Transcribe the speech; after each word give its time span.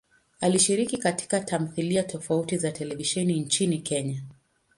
Alishiriki 0.41 0.97
katika 0.97 1.39
tamthilia 1.39 2.03
tofauti 2.03 2.57
za 2.57 2.71
televisheni 2.71 3.39
nchini 3.39 3.77
Kenya. 3.79 4.23